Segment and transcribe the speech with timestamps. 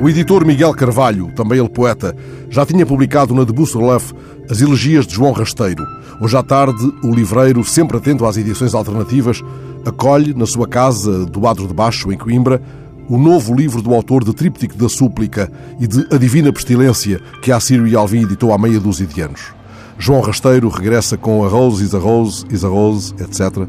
[0.00, 2.14] O editor Miguel Carvalho, também ele poeta,
[2.48, 4.12] já tinha publicado na Debus Relef
[4.48, 5.84] as elegias de João Rasteiro.
[6.20, 9.42] Hoje à tarde, o livreiro, sempre atento às edições alternativas,
[9.84, 12.62] acolhe na sua casa do Adro de Baixo, em Coimbra,
[13.08, 15.50] o novo livro do autor de Tríptico da Súplica
[15.80, 19.20] e de A Divina Pestilência, que a Sírio e Alvim editou há meia dúzia de
[19.20, 19.52] anos.
[19.98, 23.66] João Rasteiro regressa com A Rose is a Rose is a Rose, etc.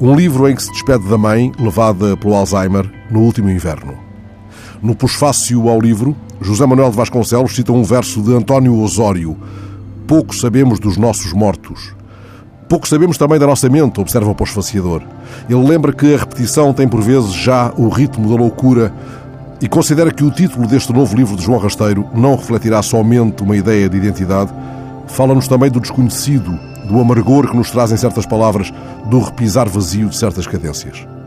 [0.00, 4.07] Um livro em que se despede da mãe, levada pelo Alzheimer, no último inverno.
[4.80, 9.36] No pós-fácio ao livro, José Manuel de Vasconcelos cita um verso de António Osório.
[10.06, 11.92] Pouco sabemos dos nossos mortos.
[12.68, 15.02] Pouco sabemos também da nossa mente, observa o pós-faciador.
[15.50, 18.94] Ele lembra que a repetição tem por vezes já o ritmo da loucura
[19.60, 23.56] e considera que o título deste novo livro de João Rasteiro não refletirá somente uma
[23.56, 24.54] ideia de identidade,
[25.08, 26.56] fala-nos também do desconhecido,
[26.86, 28.72] do amargor que nos trazem certas palavras,
[29.10, 31.17] do repisar vazio de certas cadências.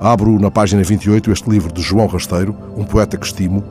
[0.00, 3.62] Abro na página 28 este livro de João Rasteiro, um poeta que estimo.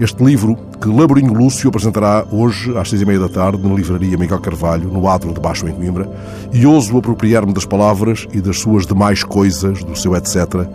[0.00, 4.18] Este livro que Laborinho Lúcio apresentará hoje às seis e meia da tarde na livraria
[4.18, 6.10] Miguel Carvalho, no Adro de Baixo em Coimbra,
[6.52, 10.66] e ouso apropriar-me das palavras e das suas demais coisas, do seu etc.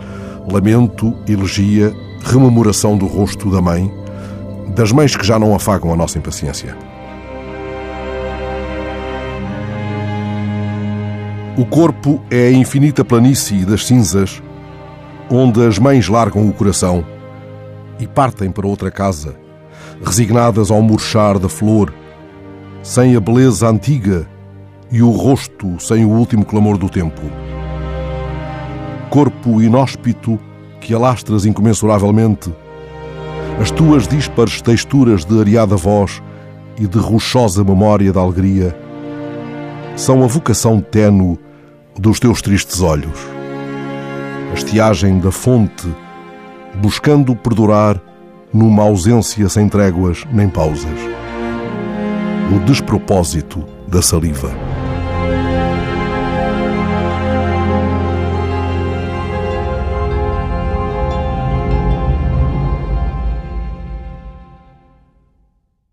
[0.49, 3.91] Lamento, elegia, rememoração do rosto da mãe,
[4.75, 6.77] das mães que já não afagam a nossa impaciência.
[11.57, 14.43] O corpo é a infinita planície das cinzas
[15.29, 17.03] onde as mães largam o coração
[17.99, 19.35] e partem para outra casa,
[20.03, 21.93] resignadas ao murchar da flor,
[22.81, 24.27] sem a beleza antiga
[24.91, 27.21] e o rosto sem o último clamor do tempo.
[29.09, 30.39] Corpo inóspito
[30.79, 32.53] que alastras incomensuravelmente,
[33.59, 36.21] as tuas díspares texturas de areada voz
[36.79, 38.77] e de rochosa memória da alegria
[39.95, 41.39] são a vocação tênue
[41.97, 43.36] dos teus tristes olhos
[44.51, 45.87] a estiagem da fonte,
[46.75, 48.01] buscando perdurar
[48.53, 50.99] numa ausência sem tréguas nem pausas.
[52.55, 54.66] O despropósito da saliva.